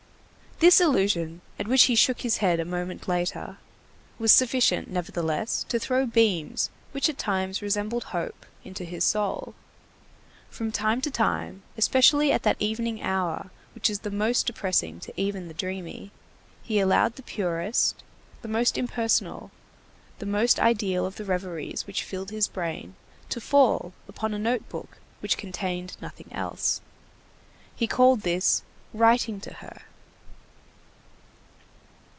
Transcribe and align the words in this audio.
This 0.63 0.79
illusion, 0.79 1.41
at 1.57 1.67
which 1.67 1.85
he 1.85 1.95
shook 1.95 2.21
his 2.21 2.37
head 2.37 2.59
a 2.59 2.65
moment 2.65 3.07
later, 3.07 3.57
was 4.19 4.31
sufficient, 4.31 4.91
nevertheless, 4.91 5.65
to 5.69 5.79
throw 5.79 6.05
beams, 6.05 6.69
which 6.91 7.09
at 7.09 7.17
times 7.17 7.63
resembled 7.63 8.03
hope, 8.03 8.45
into 8.63 8.83
his 8.85 9.03
soul. 9.03 9.55
From 10.51 10.71
time 10.71 11.01
to 11.01 11.09
time, 11.09 11.63
especially 11.77 12.31
at 12.31 12.43
that 12.43 12.57
evening 12.59 13.01
hour 13.01 13.49
which 13.73 13.89
is 13.89 14.01
the 14.01 14.11
most 14.11 14.45
depressing 14.45 14.99
to 14.99 15.11
even 15.19 15.47
the 15.47 15.55
dreamy, 15.55 16.11
he 16.61 16.79
allowed 16.79 17.15
the 17.15 17.23
purest, 17.23 18.03
the 18.43 18.47
most 18.47 18.77
impersonal, 18.77 19.49
the 20.19 20.27
most 20.27 20.59
ideal 20.59 21.07
of 21.07 21.15
the 21.15 21.25
reveries 21.25 21.87
which 21.87 22.03
filled 22.03 22.29
his 22.29 22.47
brain, 22.47 22.93
to 23.29 23.41
fall 23.41 23.93
upon 24.07 24.31
a 24.31 24.37
notebook 24.37 24.99
which 25.21 25.37
contained 25.39 25.97
nothing 25.99 26.31
else. 26.31 26.81
He 27.75 27.87
called 27.87 28.21
this 28.21 28.61
"writing 28.93 29.41
to 29.41 29.53
her." 29.55 29.81